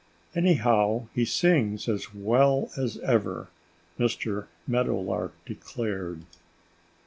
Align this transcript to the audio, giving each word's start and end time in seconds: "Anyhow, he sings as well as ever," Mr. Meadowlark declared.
"Anyhow, 0.33 1.09
he 1.13 1.25
sings 1.25 1.87
as 1.87 2.11
well 2.11 2.71
as 2.75 2.97
ever," 3.03 3.49
Mr. 3.99 4.47
Meadowlark 4.65 5.33
declared. 5.45 6.23